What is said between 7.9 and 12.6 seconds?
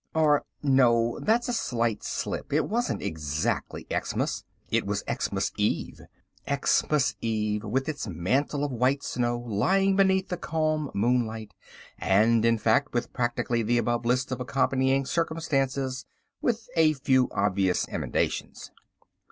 mantle of white snow lying beneath the calm moonlight—and, in